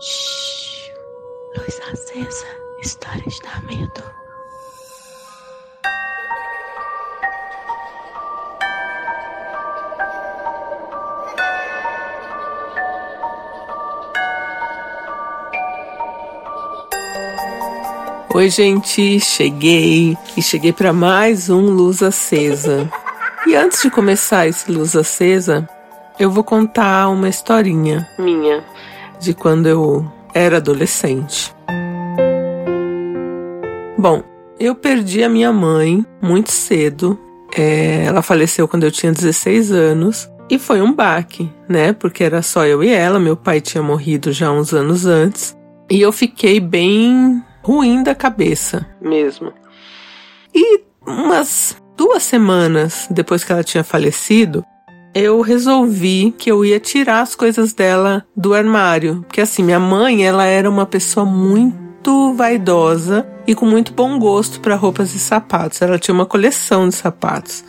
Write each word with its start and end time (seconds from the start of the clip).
Shhh. 0.00 0.92
Luz 1.56 1.80
acesa. 1.92 2.46
Histórias 2.80 3.38
da 3.40 3.60
medo. 3.62 4.02
Oi, 18.34 18.50
gente, 18.50 19.18
cheguei 19.18 20.16
e 20.36 20.42
cheguei 20.42 20.72
para 20.72 20.92
mais 20.92 21.50
um 21.50 21.70
Luz 21.70 22.02
Acesa. 22.04 22.88
E 23.46 23.56
antes 23.56 23.82
de 23.82 23.90
começar 23.90 24.46
esse 24.46 24.70
Luz 24.70 24.94
Acesa, 24.94 25.68
eu 26.20 26.30
vou 26.30 26.44
contar 26.44 27.08
uma 27.08 27.28
historinha 27.28 28.08
minha 28.16 28.64
de 29.20 29.34
quando 29.34 29.66
eu 29.66 30.10
era 30.34 30.58
adolescente. 30.58 31.54
Bom, 33.98 34.22
eu 34.60 34.74
perdi 34.74 35.22
a 35.24 35.28
minha 35.28 35.52
mãe 35.52 36.04
muito 36.22 36.52
cedo. 36.52 37.18
É, 37.56 38.04
ela 38.04 38.22
faleceu 38.22 38.68
quando 38.68 38.84
eu 38.84 38.90
tinha 38.90 39.12
16 39.12 39.72
anos. 39.72 40.30
E 40.50 40.58
foi 40.58 40.80
um 40.80 40.92
baque, 40.92 41.52
né? 41.68 41.92
Porque 41.92 42.24
era 42.24 42.40
só 42.42 42.64
eu 42.64 42.82
e 42.82 42.88
ela. 42.88 43.18
Meu 43.18 43.36
pai 43.36 43.60
tinha 43.60 43.82
morrido 43.82 44.32
já 44.32 44.50
uns 44.50 44.72
anos 44.72 45.04
antes. 45.04 45.56
E 45.90 46.00
eu 46.00 46.12
fiquei 46.12 46.60
bem 46.60 47.42
ruim 47.62 48.02
da 48.02 48.14
cabeça 48.14 48.86
mesmo. 49.00 49.52
E 50.54 50.80
umas 51.06 51.76
duas 51.96 52.22
semanas 52.22 53.06
depois 53.10 53.44
que 53.44 53.52
ela 53.52 53.64
tinha 53.64 53.84
falecido, 53.84 54.64
eu 55.14 55.40
resolvi 55.40 56.34
que 56.36 56.50
eu 56.50 56.64
ia 56.64 56.78
tirar 56.78 57.20
as 57.20 57.34
coisas 57.34 57.72
dela 57.72 58.24
do 58.36 58.54
armário. 58.54 59.22
Porque 59.26 59.40
assim, 59.40 59.62
minha 59.62 59.80
mãe, 59.80 60.24
ela 60.24 60.44
era 60.44 60.68
uma 60.68 60.86
pessoa 60.86 61.24
muito 61.24 62.34
vaidosa 62.34 63.26
e 63.46 63.54
com 63.54 63.66
muito 63.66 63.92
bom 63.92 64.18
gosto 64.18 64.60
para 64.60 64.76
roupas 64.76 65.14
e 65.14 65.18
sapatos. 65.18 65.82
Ela 65.82 65.98
tinha 65.98 66.14
uma 66.14 66.26
coleção 66.26 66.88
de 66.88 66.94
sapatos. 66.94 67.64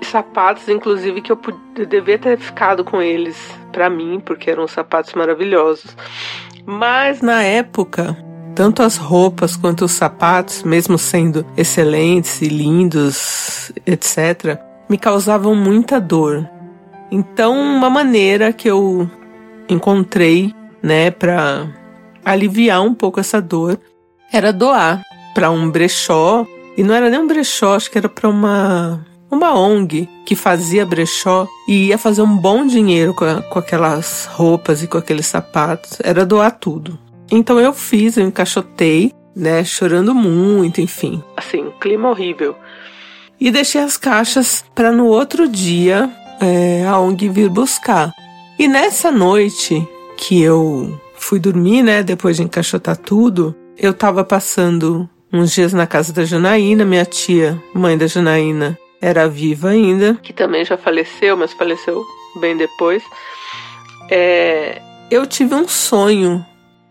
E 0.00 0.04
sapatos, 0.04 0.68
inclusive, 0.68 1.22
que 1.22 1.32
eu 1.32 1.38
devia 1.88 2.18
ter 2.18 2.38
ficado 2.38 2.84
com 2.84 3.00
eles 3.00 3.36
para 3.72 3.88
mim, 3.88 4.20
porque 4.24 4.50
eram 4.50 4.68
sapatos 4.68 5.14
maravilhosos. 5.14 5.96
Mas 6.66 7.22
na 7.22 7.42
época, 7.42 8.16
tanto 8.54 8.82
as 8.82 8.96
roupas 8.96 9.56
quanto 9.56 9.84
os 9.84 9.92
sapatos, 9.92 10.62
mesmo 10.62 10.98
sendo 10.98 11.46
excelentes 11.56 12.42
e 12.42 12.48
lindos, 12.48 13.72
etc., 13.86 14.58
me 14.88 14.98
causavam 14.98 15.54
muita 15.54 16.00
dor. 16.00 16.48
Então, 17.10 17.54
uma 17.54 17.88
maneira 17.88 18.52
que 18.52 18.68
eu 18.68 19.08
encontrei, 19.68 20.54
né, 20.82 21.10
para 21.10 21.68
aliviar 22.24 22.82
um 22.82 22.94
pouco 22.94 23.20
essa 23.20 23.40
dor, 23.40 23.78
era 24.32 24.52
doar 24.52 25.02
para 25.34 25.50
um 25.50 25.70
brechó, 25.70 26.46
e 26.76 26.82
não 26.82 26.94
era 26.94 27.08
nem 27.08 27.20
um 27.20 27.26
brechó, 27.26 27.74
acho 27.76 27.90
que 27.90 27.98
era 27.98 28.08
para 28.08 28.28
uma 28.28 29.04
uma 29.30 29.58
ONG 29.58 30.08
que 30.24 30.36
fazia 30.36 30.86
brechó 30.86 31.48
e 31.68 31.88
ia 31.88 31.98
fazer 31.98 32.22
um 32.22 32.36
bom 32.36 32.66
dinheiro 32.66 33.12
com, 33.12 33.24
a, 33.24 33.42
com 33.42 33.58
aquelas 33.58 34.26
roupas 34.26 34.82
e 34.82 34.86
com 34.86 34.98
aqueles 34.98 35.26
sapatos, 35.26 35.98
era 36.02 36.24
doar 36.24 36.52
tudo. 36.52 36.98
Então 37.30 37.58
eu 37.58 37.72
fiz, 37.72 38.16
eu 38.16 38.24
encaixotei, 38.24 39.12
né, 39.34 39.64
chorando 39.64 40.14
muito, 40.14 40.80
enfim. 40.80 41.22
Assim, 41.36 41.70
clima 41.80 42.08
horrível. 42.08 42.56
E 43.38 43.50
deixei 43.50 43.82
as 43.82 43.96
caixas 43.96 44.64
para 44.74 44.92
no 44.92 45.06
outro 45.06 45.48
dia 45.48 46.10
é, 46.40 46.84
a 46.86 46.98
ONG 46.98 47.28
vir 47.28 47.48
buscar. 47.48 48.12
E 48.58 48.66
nessa 48.66 49.10
noite 49.10 49.86
que 50.16 50.42
eu 50.42 50.98
fui 51.14 51.38
dormir, 51.38 51.82
né, 51.82 52.02
depois 52.02 52.36
de 52.36 52.42
encaixotar 52.42 52.96
tudo, 52.96 53.54
eu 53.76 53.92
tava 53.92 54.24
passando 54.24 55.08
uns 55.32 55.52
dias 55.52 55.72
na 55.72 55.86
casa 55.86 56.12
da 56.12 56.24
Janaína, 56.24 56.84
minha 56.84 57.04
tia, 57.04 57.60
mãe 57.74 57.98
da 57.98 58.06
Janaína, 58.06 58.78
era 59.00 59.28
viva 59.28 59.70
ainda, 59.70 60.14
que 60.22 60.32
também 60.32 60.64
já 60.64 60.76
faleceu, 60.76 61.36
mas 61.36 61.52
faleceu 61.52 62.02
bem 62.40 62.56
depois. 62.56 63.02
É, 64.10 64.80
eu 65.10 65.26
tive 65.26 65.54
um 65.54 65.68
sonho 65.68 66.44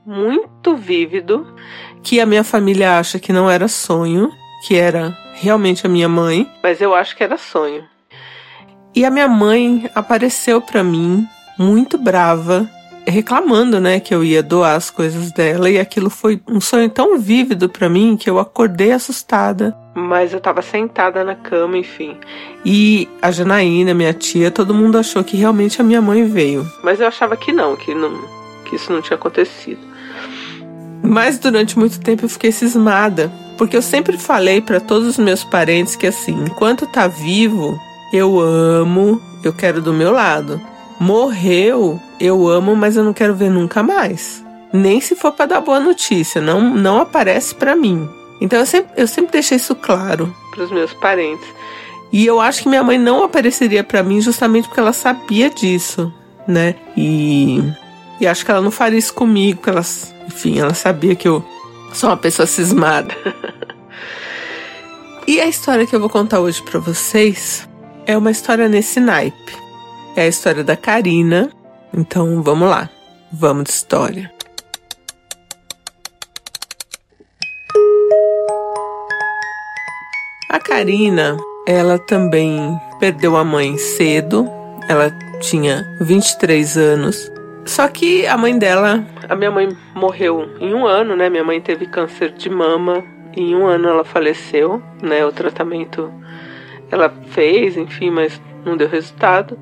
muito 0.06 0.76
vívido 0.76 1.48
que 2.04 2.20
a 2.20 2.26
minha 2.26 2.44
família 2.44 3.00
acha 3.00 3.18
que 3.18 3.34
não 3.34 3.50
era 3.50 3.68
sonho, 3.68 4.32
que 4.68 4.76
era 4.76 5.18
realmente 5.34 5.86
a 5.86 5.90
minha 5.90 6.08
mãe, 6.08 6.48
mas 6.62 6.80
eu 6.80 6.94
acho 6.94 7.16
que 7.16 7.24
era 7.24 7.38
sonho. 7.38 7.84
E 8.96 9.04
a 9.04 9.12
minha 9.12 9.28
mãe 9.28 9.90
apareceu 9.94 10.62
para 10.62 10.82
mim 10.84 11.28
muito 11.60 11.98
brava, 11.98 12.70
reclamando, 13.06 13.80
né, 13.80 14.00
que 14.00 14.16
eu 14.16 14.24
ia 14.24 14.42
doar 14.42 14.76
as 14.76 14.90
coisas 14.90 15.32
dela 15.32 15.70
e 15.70 15.78
aquilo 15.78 16.10
foi 16.10 16.42
um 16.48 16.60
sonho 16.62 16.90
tão 16.90 17.20
vívido 17.20 17.70
para 17.70 17.90
mim 17.90 18.18
que 18.18 18.30
eu 18.30 18.40
acordei 18.40 18.92
assustada. 18.92 19.76
Mas 19.94 20.34
eu 20.34 20.40
tava 20.40 20.62
sentada 20.62 21.24
na 21.24 21.36
cama, 21.36 21.78
enfim. 21.78 22.18
E 22.66 23.08
a 23.22 23.32
Janaína, 23.32 23.94
minha 23.94 24.14
tia, 24.14 24.50
todo 24.50 24.74
mundo 24.74 24.98
achou 24.98 25.24
que 25.24 25.38
realmente 25.38 25.80
a 25.80 25.84
minha 25.84 26.02
mãe 26.02 26.26
veio. 26.26 26.66
Mas 26.84 27.00
eu 27.00 27.08
achava 27.08 27.38
que 27.38 27.52
não, 27.52 27.76
que 27.76 27.94
não, 27.94 28.12
que 28.66 28.76
isso 28.76 28.92
não 28.92 29.02
tinha 29.02 29.16
acontecido. 29.16 29.80
Mas 31.04 31.38
durante 31.38 31.78
muito 31.78 32.00
tempo 32.00 32.26
eu 32.26 32.30
fiquei 32.30 32.52
cismada, 32.52 33.32
porque 33.58 33.78
eu 33.78 33.82
sempre 33.82 34.18
falei 34.18 34.60
para 34.60 34.80
todos 34.80 35.08
os 35.08 35.18
meus 35.18 35.44
parentes 35.44 35.96
que 35.96 36.08
assim, 36.08 36.34
enquanto 36.46 36.88
tá 36.88 37.08
vivo, 37.08 37.80
eu 38.12 38.40
amo, 38.40 39.22
eu 39.44 39.54
quero 39.54 39.82
do 39.82 39.94
meu 39.94 40.12
lado. 40.12 40.62
Morreu, 41.00 42.00
eu 42.20 42.48
amo, 42.48 42.76
mas 42.76 42.96
eu 42.96 43.04
não 43.04 43.14
quero 43.14 43.36
ver 43.36 43.50
nunca 43.50 43.84
mais. 43.84 44.44
Nem 44.72 45.00
se 45.02 45.16
for 45.16 45.32
para 45.32 45.46
dar 45.46 45.62
boa 45.62 45.80
notícia, 45.80 46.42
não, 46.42 46.62
não 46.62 47.02
aparece 47.02 47.54
para 47.56 47.76
mim. 47.76 48.10
Então 48.40 48.60
eu 48.60 48.66
sempre, 48.66 48.92
eu 48.98 49.08
sempre 49.08 49.32
deixei 49.32 49.58
isso 49.58 49.76
claro 49.76 50.34
para 50.52 50.64
os 50.64 50.72
meus 50.72 50.94
parentes. 50.94 51.48
E 52.12 52.26
eu 52.26 52.40
acho 52.40 52.64
que 52.64 52.70
minha 52.70 52.84
mãe 52.84 52.98
não 52.98 53.24
apareceria 53.24 53.84
para 53.84 54.04
mim 54.04 54.22
justamente 54.22 54.68
porque 54.68 54.80
ela 54.80 54.94
sabia 54.94 55.50
disso, 55.50 56.14
né? 56.48 56.76
E, 56.96 57.62
e 58.20 58.28
acho 58.28 58.46
que 58.46 58.52
ela 58.52 58.62
não 58.62 58.72
faria 58.72 59.00
isso 59.00 59.14
comigo, 59.14 59.60
porque 59.60 59.70
ela, 59.70 59.86
enfim, 60.28 60.60
ela 60.60 60.74
sabia 60.74 61.16
que 61.16 61.28
eu 61.28 61.44
sou 61.92 62.10
uma 62.10 62.18
pessoa 62.18 62.46
cismada. 62.46 63.14
e 65.28 65.42
a 65.42 65.48
história 65.48 65.86
que 65.86 65.96
eu 65.96 66.00
vou 66.00 66.10
contar 66.10 66.40
hoje 66.40 66.62
para 66.62 66.80
vocês 66.80 67.68
é 68.06 68.18
uma 68.18 68.32
história 68.32 68.68
nesse 68.68 69.00
naipe. 69.00 69.58
É 70.16 70.24
a 70.24 70.28
história 70.28 70.64
da 70.64 70.78
Karina. 70.78 71.50
Então 71.94 72.42
vamos 72.42 72.70
lá. 72.70 72.90
Vamos 73.32 73.66
de 73.66 73.72
história. 73.72 74.32
A 80.50 80.60
Karina, 80.60 81.36
ela 81.68 81.98
também 82.00 82.80
perdeu 83.00 83.36
a 83.36 83.44
mãe 83.44 83.78
cedo. 83.78 84.48
Ela 84.88 85.12
tinha 85.42 85.84
23 86.02 86.78
anos. 86.78 87.32
Só 87.66 87.88
que 87.88 88.28
a 88.28 88.38
mãe 88.38 88.58
dela, 88.58 89.04
a 89.28 89.36
minha 89.36 89.50
mãe 89.50 89.68
morreu 89.96 90.48
em 90.60 90.74
um 90.76 90.86
ano, 90.86 91.16
né? 91.16 91.30
Minha 91.30 91.44
mãe 91.44 91.60
teve 91.60 91.88
câncer 91.88 92.32
de 92.32 92.48
mama. 92.48 93.04
Em 93.36 93.56
um 93.56 93.66
ano 93.66 93.90
ela 93.90 94.06
faleceu, 94.06 94.82
né? 95.02 95.26
O 95.26 95.32
tratamento 95.32 96.14
ela 96.96 97.14
fez, 97.32 97.78
enfim, 97.78 98.10
mas 98.10 98.42
não 98.66 98.76
deu 98.76 98.90
resultado. 98.90 99.58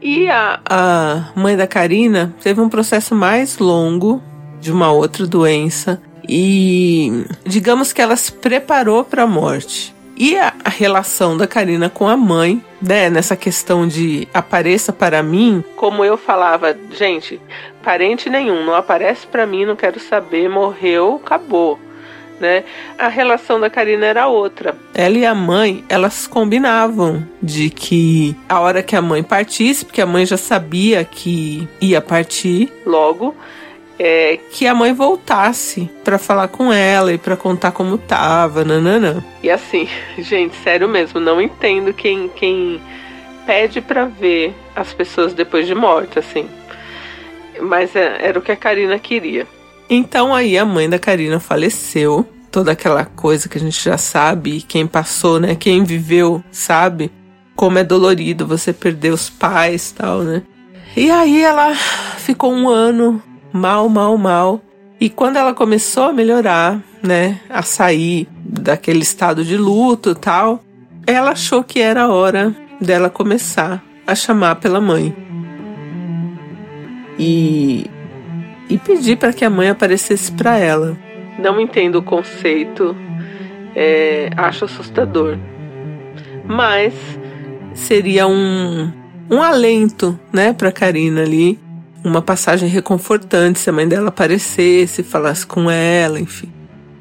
E 0.00 0.28
a, 0.28 0.60
a 0.64 1.30
mãe 1.34 1.56
da 1.56 1.66
Karina 1.66 2.34
teve 2.42 2.60
um 2.60 2.68
processo 2.68 3.14
mais 3.14 3.58
longo 3.58 4.22
de 4.60 4.72
uma 4.72 4.90
outra 4.92 5.26
doença 5.26 6.00
e 6.28 7.24
digamos 7.44 7.92
que 7.92 8.00
ela 8.00 8.16
se 8.16 8.32
preparou 8.32 9.04
para 9.04 9.22
a 9.22 9.26
morte. 9.26 9.94
E 10.16 10.36
a, 10.38 10.52
a, 10.64 10.68
relação 10.68 11.36
da 11.36 11.46
Karina 11.46 11.90
com 11.90 12.06
a 12.06 12.16
mãe, 12.16 12.62
né, 12.80 13.10
nessa 13.10 13.34
questão 13.34 13.86
de 13.88 14.28
apareça 14.32 14.92
para 14.92 15.22
mim, 15.22 15.64
como 15.74 16.04
eu 16.04 16.16
falava, 16.16 16.76
gente, 16.92 17.40
parente 17.82 18.30
nenhum, 18.30 18.64
não 18.64 18.74
aparece 18.74 19.26
para 19.26 19.44
mim, 19.44 19.64
não 19.64 19.74
quero 19.74 19.98
saber, 19.98 20.48
morreu, 20.48 21.20
acabou 21.24 21.80
né? 22.40 22.64
A 22.98 23.08
relação 23.08 23.60
da 23.60 23.70
Karina 23.70 24.06
era 24.06 24.26
outra. 24.26 24.76
Ela 24.94 25.18
e 25.18 25.26
a 25.26 25.34
mãe, 25.34 25.84
elas 25.88 26.26
combinavam 26.26 27.26
de 27.42 27.70
que 27.70 28.36
a 28.48 28.60
hora 28.60 28.82
que 28.82 28.96
a 28.96 29.02
mãe 29.02 29.22
partisse, 29.22 29.84
porque 29.84 30.00
a 30.00 30.06
mãe 30.06 30.26
já 30.26 30.36
sabia 30.36 31.04
que 31.04 31.68
ia 31.80 32.00
partir 32.00 32.72
logo, 32.84 33.34
é, 33.98 34.38
que 34.50 34.66
a 34.66 34.74
mãe 34.74 34.92
voltasse 34.92 35.88
para 36.02 36.18
falar 36.18 36.48
com 36.48 36.72
ela 36.72 37.12
e 37.12 37.18
para 37.18 37.36
contar 37.36 37.72
como 37.72 37.96
tava, 37.96 38.64
nananã. 38.64 39.22
E 39.42 39.50
assim, 39.50 39.88
gente, 40.18 40.56
sério 40.56 40.88
mesmo, 40.88 41.20
não 41.20 41.40
entendo 41.40 41.92
quem, 41.92 42.28
quem 42.28 42.80
pede 43.46 43.80
para 43.80 44.06
ver 44.06 44.54
as 44.74 44.92
pessoas 44.92 45.32
depois 45.32 45.66
de 45.66 45.74
morte, 45.74 46.18
assim. 46.18 46.48
Mas 47.60 47.94
é, 47.94 48.18
era 48.20 48.38
o 48.38 48.42
que 48.42 48.50
a 48.50 48.56
Karina 48.56 48.98
queria. 48.98 49.46
Então 49.88 50.34
aí 50.34 50.56
a 50.56 50.64
mãe 50.64 50.88
da 50.88 50.98
Karina 50.98 51.38
faleceu, 51.38 52.26
toda 52.50 52.72
aquela 52.72 53.04
coisa 53.04 53.48
que 53.48 53.58
a 53.58 53.60
gente 53.60 53.82
já 53.82 53.98
sabe, 53.98 54.62
quem 54.62 54.86
passou, 54.86 55.38
né, 55.38 55.54
quem 55.54 55.84
viveu, 55.84 56.42
sabe 56.50 57.10
como 57.54 57.78
é 57.78 57.84
dolorido 57.84 58.46
você 58.46 58.72
perder 58.72 59.12
os 59.12 59.30
pais, 59.30 59.92
tal, 59.92 60.20
né? 60.20 60.42
E 60.96 61.10
aí 61.10 61.42
ela 61.42 61.74
ficou 62.18 62.52
um 62.52 62.68
ano 62.68 63.22
mal, 63.52 63.88
mal, 63.88 64.16
mal. 64.16 64.60
E 65.00 65.10
quando 65.10 65.36
ela 65.36 65.52
começou 65.52 66.04
a 66.04 66.12
melhorar, 66.12 66.80
né, 67.02 67.40
a 67.50 67.62
sair 67.62 68.28
daquele 68.44 69.02
estado 69.02 69.44
de 69.44 69.56
luto 69.56 70.14
tal, 70.14 70.62
ela 71.06 71.30
achou 71.30 71.62
que 71.62 71.80
era 71.80 72.08
hora 72.08 72.54
dela 72.80 73.10
começar 73.10 73.82
a 74.06 74.14
chamar 74.14 74.56
pela 74.56 74.80
mãe. 74.80 75.14
E 77.18 77.86
e 78.68 78.78
pedir 78.78 79.16
para 79.16 79.32
que 79.32 79.44
a 79.44 79.50
mãe 79.50 79.68
aparecesse 79.68 80.32
para 80.32 80.58
ela. 80.58 80.96
Não 81.38 81.60
entendo 81.60 81.96
o 81.96 82.02
conceito, 82.02 82.96
é, 83.74 84.30
acho 84.36 84.64
assustador. 84.64 85.36
Mas 86.46 86.94
seria 87.74 88.26
um, 88.26 88.92
um 89.30 89.42
alento, 89.42 90.18
né, 90.32 90.52
para 90.52 90.70
Karina 90.70 91.22
ali, 91.22 91.58
uma 92.04 92.20
passagem 92.20 92.68
reconfortante 92.68 93.58
se 93.58 93.70
a 93.70 93.72
mãe 93.72 93.88
dela 93.88 94.08
aparecesse, 94.08 95.02
falasse 95.02 95.46
com 95.46 95.70
ela, 95.70 96.20
enfim. 96.20 96.52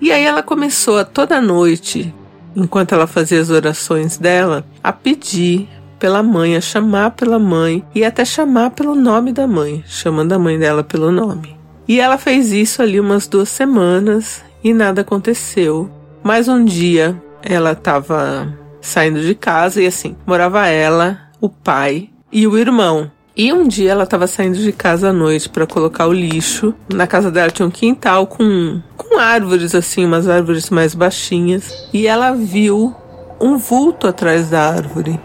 E 0.02 0.12
aí 0.12 0.24
ela 0.24 0.42
começou 0.42 0.98
a 0.98 1.06
toda 1.06 1.42
noite, 1.42 2.14
enquanto 2.56 2.94
ela 2.94 3.08
fazia 3.08 3.40
as 3.40 3.50
orações 3.50 4.18
dela, 4.18 4.66
a 4.84 4.92
pedir 4.92 5.68
pela 6.00 6.22
mãe, 6.22 6.56
a 6.56 6.62
chamar 6.62 7.12
pela 7.12 7.40
mãe 7.40 7.84
e 7.96 8.04
até 8.04 8.26
chamar 8.26 8.72
pelo 8.72 8.96
nome 8.96 9.32
da 9.32 9.48
mãe, 9.48 9.84
chamando 9.88 10.34
a 10.34 10.40
mãe 10.40 10.60
dela 10.60 10.84
pelo 10.84 11.12
nome. 11.12 11.53
E 11.88 12.00
ela 12.00 12.18
fez 12.18 12.52
isso 12.52 12.82
ali 12.82 13.00
umas 13.00 13.28
duas 13.28 13.50
semanas 13.50 14.44
e 14.64 14.74
nada 14.74 15.02
aconteceu. 15.02 15.90
Mas 16.24 16.48
um 16.48 16.64
dia 16.64 17.22
ela 17.42 17.74
estava 17.74 18.58
saindo 18.80 19.22
de 19.22 19.36
casa 19.36 19.82
e 19.82 19.88
assim, 19.88 20.16
morava 20.26 20.68
ela, 20.68 21.20
o 21.42 21.50
pai 21.50 22.10
e 22.32 22.48
o 22.48 22.58
irmão. 22.58 23.12
E 23.36 23.52
um 23.52 23.68
dia 23.68 23.92
ela 23.92 24.04
estava 24.04 24.28
saindo 24.28 24.58
de 24.58 24.72
casa 24.72 25.10
à 25.10 25.14
noite 25.14 25.50
para 25.50 25.66
colocar 25.66 26.08
o 26.08 26.14
lixo. 26.14 26.74
Na 26.88 27.08
casa 27.08 27.32
dela 27.32 27.50
tinha 27.50 27.66
um 27.68 27.72
quintal 27.72 28.28
com, 28.28 28.80
com 28.96 29.18
árvores, 29.18 29.74
assim, 29.74 30.06
umas 30.06 30.30
árvores 30.30 30.70
mais 30.70 30.94
baixinhas. 30.94 31.90
E 31.92 32.06
ela 32.06 32.34
viu 32.34 32.96
um 33.42 33.58
vulto 33.58 34.08
atrás 34.08 34.50
da 34.50 34.70
árvore. 34.70 35.20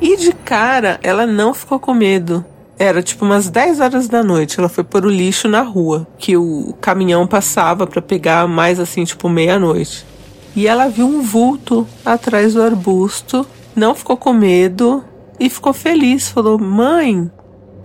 E 0.00 0.16
de 0.16 0.32
cara, 0.32 1.00
ela 1.02 1.26
não 1.26 1.54
ficou 1.54 1.80
com 1.80 1.94
medo. 1.94 2.44
Era 2.78 3.02
tipo 3.02 3.24
umas 3.24 3.48
10 3.48 3.80
horas 3.80 4.08
da 4.08 4.22
noite. 4.22 4.58
Ela 4.60 4.68
foi 4.68 4.84
pôr 4.84 5.04
o 5.04 5.10
lixo 5.10 5.48
na 5.48 5.62
rua, 5.62 6.06
que 6.16 6.36
o 6.36 6.72
caminhão 6.80 7.26
passava 7.26 7.86
para 7.86 8.00
pegar 8.00 8.46
mais 8.46 8.78
assim, 8.78 9.04
tipo 9.04 9.28
meia-noite. 9.28 10.06
E 10.54 10.66
ela 10.66 10.88
viu 10.88 11.06
um 11.06 11.20
vulto 11.20 11.86
atrás 12.04 12.54
do 12.54 12.62
arbusto, 12.62 13.44
não 13.74 13.94
ficou 13.94 14.16
com 14.16 14.32
medo 14.32 15.04
e 15.40 15.50
ficou 15.50 15.72
feliz. 15.72 16.28
Falou: 16.28 16.58
Mãe, 16.58 17.30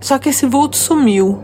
só 0.00 0.18
que 0.18 0.28
esse 0.28 0.46
vulto 0.46 0.76
sumiu. 0.76 1.42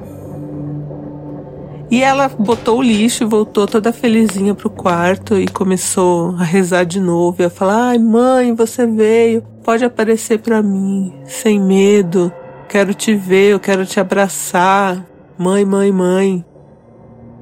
E 1.90 2.04
ela 2.04 2.28
botou 2.28 2.78
o 2.78 2.82
lixo 2.82 3.24
e 3.24 3.26
voltou 3.26 3.66
toda 3.66 3.92
felizinha 3.92 4.54
pro 4.54 4.70
quarto 4.70 5.36
e 5.36 5.48
começou 5.48 6.36
a 6.38 6.44
rezar 6.44 6.84
de 6.84 7.00
novo 7.00 7.42
e 7.42 7.44
a 7.44 7.50
falar: 7.50 7.88
"Ai, 7.88 7.98
mãe, 7.98 8.54
você 8.54 8.86
veio. 8.86 9.42
Pode 9.64 9.84
aparecer 9.84 10.38
para 10.38 10.62
mim, 10.62 11.12
sem 11.26 11.60
medo. 11.60 12.32
Quero 12.70 12.94
te 12.94 13.12
ver, 13.16 13.50
eu 13.50 13.58
quero 13.58 13.84
te 13.84 13.98
abraçar. 13.98 15.04
Mãe, 15.36 15.64
mãe, 15.64 15.90
mãe." 15.90 16.44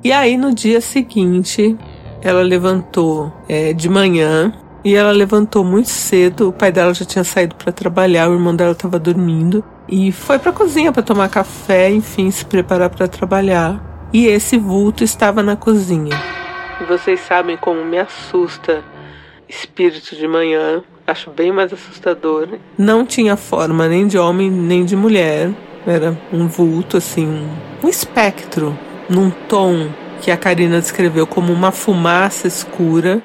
E 0.02 0.10
aí 0.10 0.38
no 0.38 0.54
dia 0.54 0.80
seguinte, 0.80 1.76
ela 2.22 2.40
levantou 2.40 3.30
é, 3.46 3.75
de 3.75 3.90
manhã 3.90 4.50
e 4.82 4.94
ela 4.94 5.12
levantou 5.12 5.62
muito 5.62 5.90
cedo. 5.90 6.48
O 6.48 6.52
pai 6.52 6.72
dela 6.72 6.94
já 6.94 7.04
tinha 7.04 7.25
saído 7.25 7.56
para 7.56 7.70
trabalhar, 7.70 8.30
o 8.30 8.32
irmão 8.32 8.56
dela 8.56 8.72
estava 8.72 8.98
dormindo 8.98 9.62
e 9.86 10.10
foi 10.12 10.38
para 10.38 10.48
a 10.48 10.54
cozinha 10.54 10.92
para 10.92 11.02
tomar 11.02 11.28
café, 11.28 11.90
enfim, 11.90 12.30
se 12.30 12.46
preparar 12.46 12.88
para 12.88 13.06
trabalhar. 13.06 14.08
E 14.10 14.28
esse 14.28 14.56
vulto 14.56 15.04
estava 15.04 15.42
na 15.42 15.56
cozinha. 15.56 16.16
Vocês 16.88 17.20
sabem 17.20 17.58
como 17.58 17.84
me 17.84 17.98
assusta 17.98 18.82
espírito 19.46 20.16
de 20.16 20.26
manhã, 20.26 20.82
acho 21.10 21.31
bem 21.31 21.50
mais 21.50 21.72
assustador. 21.72 22.58
Não 22.76 23.05
tinha 23.05 23.37
forma 23.37 23.88
nem 23.88 24.06
de 24.06 24.19
homem 24.19 24.50
nem 24.50 24.84
de 24.84 24.94
mulher, 24.94 25.50
era 25.87 26.16
um 26.32 26.46
vulto 26.46 26.99
assim, 26.99 27.49
um 27.82 27.88
espectro, 27.88 28.78
num 29.08 29.31
tom 29.31 29.90
que 30.20 30.31
a 30.31 30.37
Karina 30.37 30.81
descreveu 30.81 31.26
como 31.26 31.52
uma 31.52 31.72
fumaça 31.72 32.46
escura. 32.46 33.22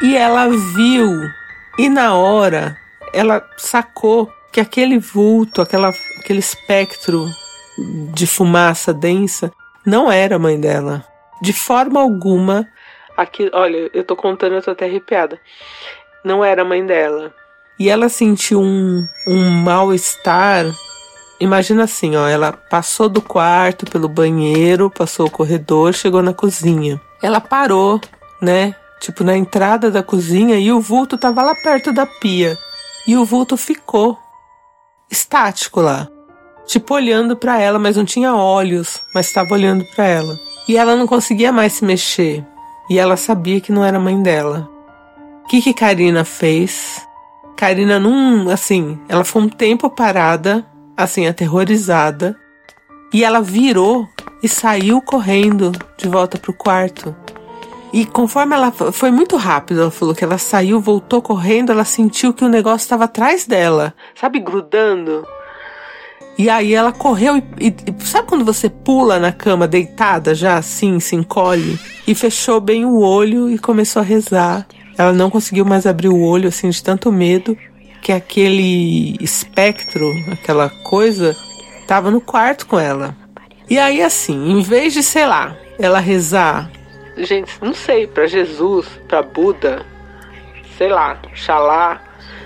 E 0.00 0.16
ela 0.16 0.48
viu, 0.48 1.10
e 1.78 1.88
na 1.88 2.14
hora 2.14 2.76
ela 3.12 3.44
sacou 3.56 4.32
que 4.52 4.60
aquele 4.60 4.98
vulto, 4.98 5.60
aquela, 5.60 5.92
aquele 6.20 6.38
espectro 6.38 7.26
de 8.14 8.26
fumaça 8.26 8.94
densa, 8.94 9.52
não 9.84 10.10
era 10.10 10.36
a 10.36 10.38
mãe 10.38 10.58
dela. 10.58 11.04
De 11.42 11.52
forma 11.52 12.00
alguma, 12.00 12.66
aqui, 13.18 13.50
olha, 13.52 13.90
eu 13.92 14.04
tô 14.04 14.14
contando, 14.14 14.54
eu 14.54 14.62
tô 14.62 14.70
até 14.70 14.86
arrepiada. 14.86 15.40
Não 16.24 16.44
era 16.44 16.62
a 16.62 16.64
mãe 16.64 16.86
dela. 16.86 17.34
E 17.78 17.88
ela 17.88 18.08
sentiu 18.08 18.60
um, 18.60 19.04
um 19.26 19.50
mal-estar. 19.50 20.64
Imagina 21.40 21.84
assim, 21.84 22.16
ó, 22.16 22.28
ela 22.28 22.52
passou 22.52 23.08
do 23.08 23.20
quarto 23.20 23.86
pelo 23.86 24.08
banheiro, 24.08 24.90
passou 24.90 25.26
o 25.26 25.30
corredor, 25.30 25.92
chegou 25.92 26.22
na 26.22 26.32
cozinha. 26.32 27.00
Ela 27.20 27.40
parou, 27.40 28.00
né? 28.40 28.74
Tipo 29.00 29.24
na 29.24 29.36
entrada 29.36 29.90
da 29.90 30.02
cozinha 30.02 30.58
e 30.58 30.72
o 30.72 30.80
vulto 30.80 31.18
tava 31.18 31.42
lá 31.42 31.54
perto 31.54 31.92
da 31.92 32.06
pia. 32.06 32.56
E 33.06 33.16
o 33.16 33.24
vulto 33.24 33.56
ficou 33.56 34.18
estático 35.10 35.80
lá, 35.80 36.08
tipo 36.66 36.94
olhando 36.94 37.36
para 37.36 37.58
ela, 37.60 37.78
mas 37.78 37.96
não 37.96 38.04
tinha 38.04 38.34
olhos, 38.34 39.02
mas 39.14 39.26
estava 39.26 39.54
olhando 39.54 39.84
para 39.94 40.04
ela. 40.04 40.38
E 40.68 40.76
ela 40.76 40.94
não 40.96 41.06
conseguia 41.06 41.50
mais 41.50 41.74
se 41.74 41.84
mexer. 41.84 42.44
E 42.88 42.98
ela 42.98 43.16
sabia 43.16 43.60
que 43.60 43.72
não 43.72 43.84
era 43.84 43.98
mãe 43.98 44.22
dela. 44.22 44.68
O 45.44 45.48
que 45.48 45.60
que 45.60 45.74
Karina 45.74 46.24
fez? 46.24 47.06
Karina 47.56 47.98
não, 47.98 48.48
assim, 48.50 48.98
ela 49.08 49.24
foi 49.24 49.42
um 49.42 49.48
tempo 49.48 49.90
parada, 49.90 50.64
assim, 50.96 51.26
aterrorizada, 51.26 52.38
e 53.12 53.24
ela 53.24 53.40
virou 53.40 54.08
e 54.42 54.48
saiu 54.48 55.00
correndo 55.02 55.72
de 55.96 56.08
volta 56.08 56.38
pro 56.38 56.52
quarto. 56.52 57.14
E 57.92 58.04
conforme 58.04 58.54
ela 58.54 58.70
foi 58.70 59.10
muito 59.10 59.36
rápido, 59.36 59.80
ela 59.80 59.90
falou 59.90 60.14
que 60.14 60.22
ela 60.22 60.38
saiu, 60.38 60.80
voltou 60.80 61.22
correndo, 61.22 61.72
ela 61.72 61.84
sentiu 61.84 62.34
que 62.34 62.44
o 62.44 62.48
negócio 62.48 62.84
estava 62.84 63.04
atrás 63.04 63.46
dela, 63.46 63.94
sabe, 64.14 64.38
grudando. 64.38 65.26
E 66.38 66.48
aí 66.48 66.72
ela 66.72 66.92
correu 66.92 67.36
e, 67.36 67.42
e, 67.60 67.74
sabe 68.04 68.28
quando 68.28 68.44
você 68.44 68.70
pula 68.70 69.18
na 69.18 69.32
cama 69.32 69.66
deitada 69.66 70.34
já 70.34 70.56
assim, 70.56 71.00
se 71.00 71.16
encolhe 71.16 71.78
e 72.06 72.14
fechou 72.14 72.60
bem 72.60 72.84
o 72.84 73.00
olho 73.00 73.50
e 73.50 73.58
começou 73.58 74.00
a 74.00 74.04
rezar. 74.04 74.66
Ela 74.96 75.12
não 75.12 75.30
conseguiu 75.30 75.64
mais 75.64 75.84
abrir 75.84 76.08
o 76.08 76.20
olho 76.20 76.48
assim 76.48 76.70
de 76.70 76.82
tanto 76.82 77.10
medo 77.10 77.58
que 78.00 78.12
aquele 78.12 79.16
espectro, 79.20 80.08
aquela 80.30 80.68
coisa, 80.68 81.36
estava 81.80 82.10
no 82.10 82.20
quarto 82.20 82.66
com 82.66 82.78
ela. 82.78 83.16
E 83.68 83.78
aí 83.78 84.00
assim, 84.00 84.52
em 84.52 84.62
vez 84.62 84.92
de, 84.92 85.02
sei 85.02 85.26
lá, 85.26 85.56
ela 85.78 85.98
rezar 85.98 86.70
gente, 87.24 87.52
não 87.60 87.74
sei, 87.74 88.06
para 88.06 88.26
Jesus, 88.26 88.86
para 89.08 89.22
Buda, 89.22 89.84
sei 90.76 90.88
lá, 90.88 91.18
Xalá. 91.34 92.00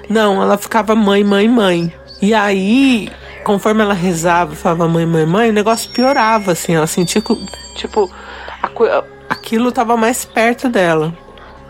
Não, 0.09 0.43
ela 0.43 0.59
ficava 0.59 0.95
mãe, 0.95 1.23
mãe, 1.23 1.49
mãe. 1.49 1.93
E 2.21 2.35
aí, 2.35 3.11
conforme 3.43 3.83
ela 3.83 3.95
rezava, 3.95 4.55
falava 4.55 4.89
mãe, 4.89 5.07
mãe, 5.07 5.27
mãe, 5.27 5.51
o 5.51 5.53
negócio 5.53 5.91
piorava, 5.91 6.53
assim. 6.53 6.75
Ela 6.75 6.87
sentia 6.87 7.21
que, 7.21 7.35
tipo, 7.75 8.11
aquilo 9.29 9.73
tava 9.73 9.97
mais 9.97 10.25
perto 10.25 10.69
dela. 10.69 11.13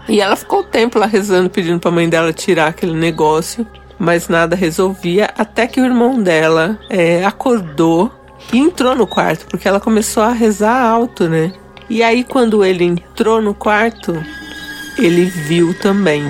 E 0.08 0.20
ela 0.20 0.36
ficou 0.36 0.60
o 0.60 0.64
tempo 0.64 0.98
lá 0.98 1.06
rezando, 1.06 1.48
pedindo 1.48 1.78
pra 1.78 1.90
mãe 1.90 2.08
dela 2.08 2.32
tirar 2.32 2.68
aquele 2.68 2.94
negócio, 2.94 3.66
mas 3.98 4.28
nada 4.28 4.56
resolvia, 4.56 5.30
até 5.38 5.66
que 5.66 5.80
o 5.80 5.84
irmão 5.84 6.20
dela 6.20 6.78
é, 6.90 7.24
acordou 7.24 8.10
e 8.52 8.58
entrou 8.58 8.96
no 8.96 9.06
quarto, 9.06 9.46
porque 9.46 9.68
ela 9.68 9.78
começou 9.78 10.22
a 10.22 10.32
rezar 10.32 10.82
alto, 10.82 11.28
né? 11.28 11.52
E 11.88 12.02
aí, 12.02 12.24
quando 12.24 12.64
ele 12.64 12.84
entrou 12.84 13.40
no 13.40 13.54
quarto, 13.54 14.12
ele 14.98 15.24
viu 15.24 15.72
também. 15.78 16.24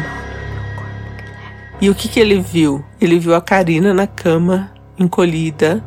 E 1.81 1.89
o 1.89 1.95
que, 1.95 2.09
que 2.09 2.21
ele 2.21 2.41
viu? 2.41 2.85
Ele 3.01 3.19
viu 3.19 3.35
a 3.35 3.41
Karina 3.41 3.95
na 3.95 4.07
cama, 4.07 4.71
encolhida, 5.03 5.83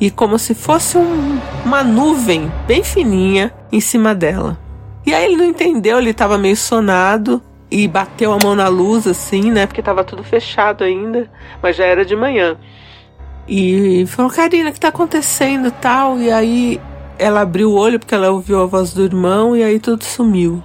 e 0.00 0.10
como 0.10 0.38
se 0.38 0.54
fosse 0.54 0.98
um, 0.98 1.38
uma 1.64 1.82
nuvem 1.82 2.50
bem 2.66 2.84
fininha 2.84 3.52
em 3.72 3.80
cima 3.80 4.14
dela. 4.14 4.58
E 5.06 5.14
aí 5.14 5.24
ele 5.24 5.36
não 5.36 5.44
entendeu, 5.44 5.98
ele 5.98 6.10
estava 6.10 6.36
meio 6.36 6.56
sonado 6.56 7.40
e 7.70 7.86
bateu 7.88 8.32
a 8.32 8.38
mão 8.42 8.54
na 8.54 8.68
luz 8.68 9.06
assim, 9.06 9.50
né? 9.50 9.66
Porque 9.66 9.80
estava 9.80 10.04
tudo 10.04 10.22
fechado 10.22 10.84
ainda, 10.84 11.30
mas 11.62 11.76
já 11.76 11.84
era 11.84 12.04
de 12.04 12.14
manhã. 12.14 12.56
E 13.48 14.04
falou: 14.08 14.30
Karina, 14.30 14.70
o 14.70 14.72
que 14.72 14.78
está 14.78 14.88
acontecendo 14.88 15.70
tal? 15.70 16.18
E 16.18 16.30
aí 16.30 16.80
ela 17.18 17.40
abriu 17.40 17.70
o 17.70 17.76
olho 17.76 17.98
porque 17.98 18.14
ela 18.14 18.30
ouviu 18.30 18.60
a 18.60 18.66
voz 18.66 18.92
do 18.92 19.04
irmão 19.04 19.56
e 19.56 19.62
aí 19.62 19.78
tudo 19.78 20.04
sumiu. 20.04 20.62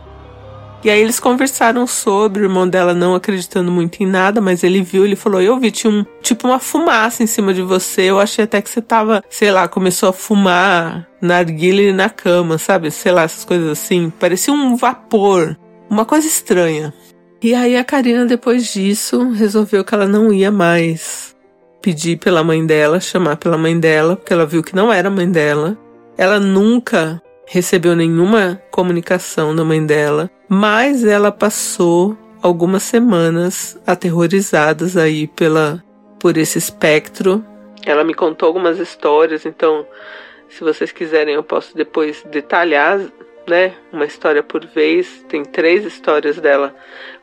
E 0.84 0.90
aí 0.90 1.00
eles 1.00 1.20
conversaram 1.20 1.86
sobre 1.86 2.42
o 2.42 2.46
irmão 2.46 2.68
dela 2.68 2.94
não 2.94 3.14
acreditando 3.14 3.72
muito 3.72 4.02
em 4.02 4.08
nada, 4.08 4.42
mas 4.42 4.64
ele 4.64 4.82
viu, 4.82 5.06
ele 5.06 5.16
falou: 5.16 5.40
"Eu 5.40 5.60
vi 5.60 5.70
tinha 5.70 5.92
um 5.92 6.04
tipo 6.22 6.48
uma 6.48 6.60
fumaça 6.60 7.22
em 7.22 7.28
cima 7.28 7.54
de 7.54 7.62
você. 7.62 8.04
Eu 8.04 8.20
achei 8.20 8.46
até 8.46 8.62
que 8.62 8.70
você 8.70 8.82
tava, 8.82 9.24
sei 9.30 9.52
lá, 9.52 9.68
começou 9.68 10.10
a 10.10 10.14
fumar 10.14 11.08
na 11.22 11.38
argila 11.38 11.82
e 11.82 11.94
na 11.94 12.10
cama, 12.10 12.58
sabe? 12.58 12.90
Sei 12.90 13.12
lá, 13.12 13.24
essas 13.24 13.46
coisas 13.46 13.70
assim. 13.70 14.12
Parecia 14.20 14.52
um 14.54 14.76
vapor, 14.76 15.56
uma 15.88 16.04
coisa 16.04 16.26
estranha. 16.26 16.92
E 17.44 17.54
aí 17.54 17.78
a 17.78 17.84
Karina 17.84 18.26
depois 18.26 18.72
disso 18.72 19.30
resolveu 19.32 19.84
que 19.84 19.94
ela 19.94 20.08
não 20.08 20.34
ia 20.34 20.52
mais 20.52 21.36
pedir 21.82 22.18
pela 22.18 22.44
mãe 22.44 22.66
dela, 22.66 23.00
chamar 23.00 23.38
pela 23.38 23.58
mãe 23.58 23.80
dela, 23.80 24.16
porque 24.16 24.34
ela 24.34 24.46
viu 24.46 24.64
que 24.64 24.76
não 24.76 24.92
era 24.92 25.10
mãe 25.10 25.30
dela. 25.30 25.78
Ela 26.18 26.40
nunca 26.40 27.22
recebeu 27.52 27.98
nenhuma 27.98 28.62
comunicação 28.72 29.54
da 29.54 29.66
mãe 29.66 29.86
dela, 29.86 30.32
mas 30.48 31.04
ela 31.04 31.34
passou 31.34 32.18
algumas 32.42 32.82
semanas 32.82 33.78
aterrorizadas 33.86 34.96
aí 34.96 35.28
pela 35.28 35.84
por 36.18 36.38
esse 36.38 36.58
espectro. 36.58 37.44
Ela 37.86 38.06
me 38.06 38.14
contou 38.14 38.48
algumas 38.48 38.80
histórias, 38.80 39.46
então 39.46 39.86
se 40.48 40.64
vocês 40.64 40.94
quiserem 40.94 41.36
eu 41.36 41.44
posso 41.44 41.76
depois 41.76 42.24
detalhar, 42.32 43.02
né, 43.46 43.74
uma 43.92 44.06
história 44.06 44.42
por 44.42 44.66
vez. 44.68 45.26
Tem 45.28 45.44
três 45.44 45.84
histórias 45.84 46.38
dela 46.38 46.74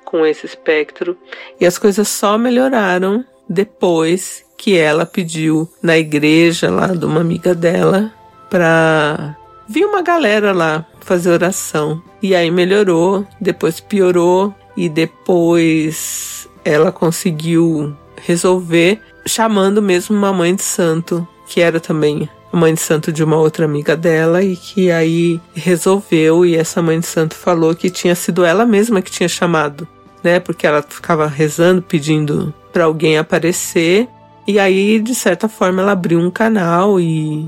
com 0.04 0.26
esse 0.26 0.44
espectro 0.44 1.16
e 1.58 1.64
as 1.64 1.78
coisas 1.78 2.06
só 2.06 2.37
melhoraram 2.37 3.25
depois 3.49 4.44
que 4.58 4.76
ela 4.76 5.06
pediu 5.06 5.66
na 5.82 5.97
igreja 5.97 6.70
lá 6.70 6.88
de 6.88 7.06
uma 7.06 7.23
amiga 7.23 7.54
dela 7.54 8.12
para 8.50 9.38
vi 9.69 9.85
uma 9.85 10.03
galera 10.03 10.53
lá 10.53 10.87
fazer 11.01 11.31
oração. 11.31 12.03
E 12.23 12.35
aí 12.35 12.51
melhorou, 12.51 13.27
depois 13.41 13.81
piorou 13.81 14.55
e 14.77 14.89
depois 14.89 16.49
ela 16.65 16.91
conseguiu 16.91 17.97
resolver 18.17 19.01
chamando 19.27 19.81
mesmo 19.81 20.17
uma 20.17 20.33
mãe 20.33 20.55
de 20.55 20.63
santo, 20.63 21.27
que 21.47 21.61
era 21.61 21.79
também 21.79 22.29
mãe 22.51 22.73
de 22.75 22.81
santo 22.81 23.13
de 23.13 23.23
uma 23.23 23.37
outra 23.37 23.67
amiga 23.67 23.95
dela 23.97 24.43
e 24.43 24.57
que 24.57 24.91
aí 24.91 25.41
resolveu 25.55 26.47
e 26.47 26.57
essa 26.57 26.81
mãe 26.81 26.99
de 26.99 27.07
santo 27.07 27.35
falou 27.35 27.75
que 27.75 27.91
tinha 27.91 28.15
sido 28.15 28.45
ela 28.45 28.65
mesma 28.65 29.03
que 29.03 29.11
tinha 29.11 29.29
chamado, 29.29 29.87
né? 30.23 30.41
Porque 30.41 30.67
ela 30.67 30.83
ficava 30.83 31.27
rezando, 31.27 31.83
pedindo 31.83 32.55
para 32.73 32.85
alguém 32.85 33.19
aparecer. 33.19 34.09
E 34.47 34.59
aí, 34.59 34.99
de 34.99 35.15
certa 35.15 35.47
forma, 35.47 35.83
ela 35.83 35.93
abriu 35.93 36.19
um 36.19 36.31
canal 36.31 36.99
e 36.99 37.47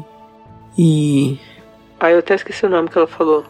e 0.76 1.38
Aí 2.00 2.14
eu 2.14 2.20
até 2.20 2.34
esqueci 2.34 2.64
o 2.64 2.70
nome 2.70 2.88
que 2.88 2.96
ela 2.96 3.06
falou. 3.06 3.44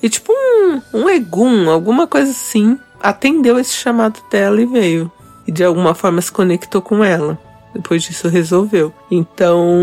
E 0.00 0.08
tipo 0.08 0.32
um, 0.32 0.80
um 0.92 1.10
egum, 1.10 1.68
alguma 1.68 2.06
coisa 2.06 2.30
assim, 2.30 2.78
atendeu 3.02 3.58
esse 3.58 3.74
chamado 3.74 4.20
dela 4.30 4.60
e 4.62 4.66
veio. 4.66 5.10
E 5.46 5.52
de 5.52 5.64
alguma 5.64 5.94
forma 5.94 6.22
se 6.22 6.30
conectou 6.30 6.80
com 6.80 7.04
ela. 7.04 7.38
Depois 7.74 8.04
disso 8.04 8.28
resolveu. 8.28 8.94
Então, 9.10 9.76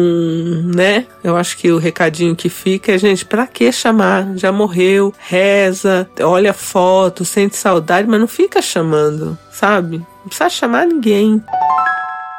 né? 0.74 1.06
Eu 1.22 1.36
acho 1.36 1.58
que 1.58 1.70
o 1.70 1.78
recadinho 1.78 2.36
que 2.36 2.48
fica 2.48 2.94
é, 2.94 2.98
gente, 2.98 3.26
pra 3.26 3.46
que 3.46 3.70
chamar? 3.72 4.38
Já 4.38 4.52
morreu, 4.52 5.14
reza, 5.20 6.10
olha 6.22 6.54
foto, 6.54 7.26
sente 7.26 7.58
saudade, 7.58 8.08
mas 8.08 8.20
não 8.20 8.28
fica 8.28 8.62
chamando, 8.62 9.38
sabe? 9.52 9.98
Não 9.98 10.28
precisa 10.28 10.50
chamar 10.50 10.88
ninguém. 10.88 11.44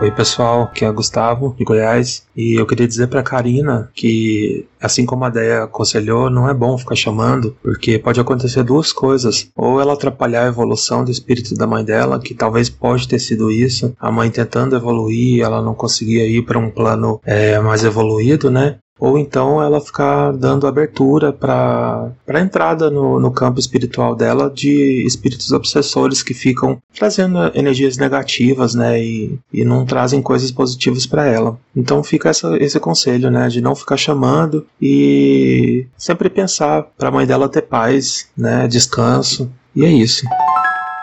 Oi 0.03 0.11
pessoal, 0.11 0.63
aqui 0.63 0.85
é 0.85 0.91
Gustavo 0.91 1.55
de 1.57 1.63
Goiás 1.63 2.27
e 2.37 2.55
eu 2.55 2.67
queria 2.67 2.89
dizer 2.89 3.07
para 3.07 3.23
Karina 3.23 3.89
que 3.95 4.67
assim 4.81 5.07
como 5.07 5.25
a 5.25 5.31
Deia 5.31 5.63
aconselhou, 5.63 6.29
não 6.29 6.51
é 6.51 6.53
bom 6.53 6.77
ficar 6.77 6.97
chamando, 6.97 7.57
porque 7.63 8.01
pode 8.01 8.19
acontecer 8.19 8.65
duas 8.65 8.93
coisas, 8.93 9.49
ou 9.55 9.81
ela 9.81 9.93
atrapalhar 9.93 10.43
a 10.43 10.49
evolução 10.49 11.05
do 11.05 11.13
espírito 11.13 11.55
da 11.55 11.69
mãe 11.69 11.85
dela, 11.85 12.19
que 12.19 12.35
talvez 12.35 12.69
pode 12.69 13.07
ter 13.07 13.21
sido 13.21 13.49
isso, 13.49 13.95
a 14.01 14.11
mãe 14.11 14.29
tentando 14.29 14.75
evoluir, 14.75 15.41
ela 15.41 15.63
não 15.63 15.73
conseguia 15.73 16.27
ir 16.27 16.43
para 16.43 16.59
um 16.59 16.69
plano 16.69 17.21
é, 17.25 17.61
mais 17.61 17.85
evoluído, 17.85 18.51
né? 18.51 18.79
Ou 19.03 19.19
então 19.19 19.61
ela 19.61 19.81
ficar 19.81 20.31
dando 20.31 20.65
abertura 20.65 21.33
para 21.33 22.13
a 22.29 22.41
entrada 22.41 22.89
no, 22.89 23.19
no 23.19 23.33
campo 23.33 23.59
espiritual 23.59 24.15
dela 24.15 24.49
de 24.49 25.05
espíritos 25.05 25.51
obsessores 25.51 26.23
que 26.23 26.33
ficam 26.33 26.81
trazendo 26.95 27.51
energias 27.53 27.97
negativas, 27.97 28.77
né, 28.77 29.03
e, 29.03 29.37
e 29.53 29.65
não 29.65 29.85
trazem 29.85 30.23
coisas 30.23 30.53
positivas 30.53 31.05
para 31.05 31.27
ela. 31.27 31.59
Então 31.75 32.05
fica 32.05 32.29
essa, 32.29 32.57
esse 32.59 32.79
conselho, 32.79 33.29
né, 33.29 33.49
de 33.49 33.61
não 33.61 33.75
ficar 33.75 33.97
chamando 33.97 34.65
e 34.81 35.85
sempre 35.99 36.31
pensar 36.31 36.85
para 36.97 37.09
a 37.09 37.13
mãe 37.13 37.27
dela 37.27 37.49
ter 37.49 37.63
paz, 37.63 38.29
né, 38.37 38.69
descanso, 38.69 39.51
e 39.75 39.85
é 39.85 39.91
isso. 39.91 40.25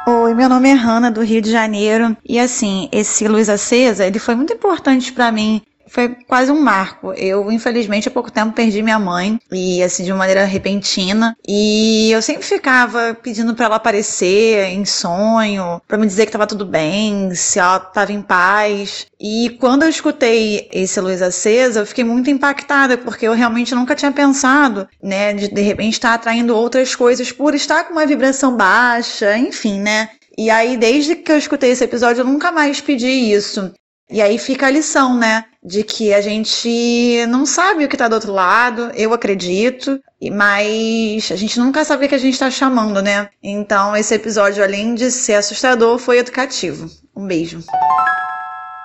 Oi, 0.07 0.33
meu 0.33 0.47
nome 0.47 0.69
é 0.69 0.73
Hanna, 0.73 1.11
do 1.11 1.21
Rio 1.21 1.41
de 1.41 1.51
Janeiro. 1.51 2.15
E 2.27 2.39
assim, 2.39 2.87
esse 2.91 3.27
Luz 3.27 3.49
Acesa, 3.49 4.07
ele 4.07 4.17
foi 4.19 4.35
muito 4.35 4.53
importante 4.53 5.11
para 5.11 5.31
mim 5.31 5.61
foi 5.89 6.15
quase 6.27 6.51
um 6.51 6.61
marco. 6.61 7.13
Eu, 7.13 7.51
infelizmente, 7.51 8.07
há 8.07 8.11
pouco 8.11 8.31
tempo 8.31 8.53
perdi 8.53 8.81
minha 8.81 8.99
mãe 8.99 9.39
e 9.51 9.83
assim 9.83 10.03
de 10.03 10.11
uma 10.11 10.19
maneira 10.19 10.45
repentina. 10.45 11.35
E 11.47 12.11
eu 12.11 12.21
sempre 12.21 12.43
ficava 12.43 13.17
pedindo 13.21 13.53
para 13.53 13.65
ela 13.65 13.75
aparecer 13.75 14.65
em 14.69 14.85
sonho, 14.85 15.81
para 15.87 15.97
me 15.97 16.07
dizer 16.07 16.25
que 16.25 16.31
tava 16.31 16.47
tudo 16.47 16.65
bem, 16.65 17.33
se 17.35 17.59
ela 17.59 17.79
tava 17.79 18.11
em 18.11 18.21
paz. 18.21 19.05
E 19.19 19.57
quando 19.59 19.83
eu 19.83 19.89
escutei 19.89 20.69
esse 20.71 20.99
Luz 21.01 21.21
Acesa, 21.21 21.81
eu 21.81 21.85
fiquei 21.85 22.03
muito 22.03 22.29
impactada, 22.29 22.97
porque 22.97 23.27
eu 23.27 23.33
realmente 23.33 23.75
nunca 23.75 23.95
tinha 23.95 24.11
pensado, 24.11 24.87
né, 25.01 25.33
de 25.33 25.49
de 25.49 25.61
repente 25.61 25.93
estar 25.93 26.13
atraindo 26.13 26.55
outras 26.55 26.95
coisas 26.95 27.31
por 27.31 27.53
estar 27.53 27.83
com 27.83 27.93
uma 27.93 28.05
vibração 28.05 28.55
baixa, 28.55 29.37
enfim, 29.37 29.79
né? 29.79 30.09
E 30.37 30.49
aí, 30.49 30.77
desde 30.77 31.15
que 31.15 31.31
eu 31.31 31.37
escutei 31.37 31.71
esse 31.71 31.83
episódio, 31.83 32.21
eu 32.21 32.25
nunca 32.25 32.51
mais 32.51 32.79
pedi 32.79 33.07
isso. 33.07 33.73
E 34.09 34.21
aí 34.21 34.37
fica 34.37 34.67
a 34.67 34.71
lição, 34.71 35.17
né? 35.17 35.45
De 35.61 35.83
que 35.83 36.13
a 36.13 36.21
gente 36.21 37.25
não 37.27 37.45
sabe 37.45 37.83
o 37.83 37.89
que 37.89 37.95
está 37.95 38.07
do 38.07 38.15
outro 38.15 38.31
lado, 38.31 38.91
eu 38.95 39.13
acredito, 39.13 39.99
mas 40.31 41.29
a 41.31 41.35
gente 41.35 41.59
nunca 41.59 41.83
sabe 41.83 42.05
o 42.05 42.09
que 42.09 42.15
a 42.15 42.19
gente 42.19 42.33
está 42.33 42.49
chamando, 42.49 43.01
né? 43.01 43.29
Então 43.43 43.95
esse 43.95 44.15
episódio, 44.15 44.63
além 44.63 44.95
de 44.95 45.11
ser 45.11 45.33
assustador, 45.33 45.97
foi 45.97 46.19
educativo. 46.19 46.89
Um 47.13 47.27
beijo. 47.27 47.61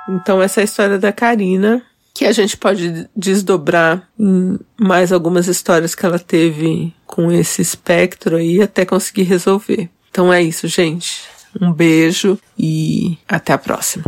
Então 0.08 0.42
essa 0.42 0.60
é 0.60 0.62
a 0.62 0.64
história 0.64 0.98
da 0.98 1.12
Karina, 1.12 1.80
que 2.12 2.24
a 2.24 2.32
gente 2.32 2.56
pode 2.56 3.08
desdobrar 3.14 4.08
em 4.18 4.58
mais 4.76 5.12
algumas 5.12 5.46
histórias 5.46 5.94
que 5.94 6.04
ela 6.04 6.18
teve 6.18 6.92
com 7.06 7.30
esse 7.30 7.62
espectro 7.62 8.36
aí 8.36 8.60
até 8.60 8.84
conseguir 8.84 9.22
resolver. 9.22 9.88
Então 10.10 10.32
é 10.32 10.42
isso, 10.42 10.66
gente. 10.66 11.22
Um 11.60 11.72
beijo 11.72 12.38
e 12.58 13.16
até 13.28 13.52
a 13.52 13.58
próxima. 13.58 14.04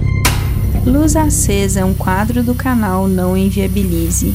Luz 0.86 1.16
Acesa 1.16 1.80
é 1.80 1.84
um 1.84 1.92
quadro 1.92 2.44
do 2.44 2.54
canal 2.54 3.08
Não 3.08 3.36
Inviabilize. 3.36 4.32